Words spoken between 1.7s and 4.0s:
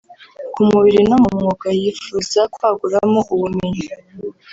yifuza kwaguramo ubumenyi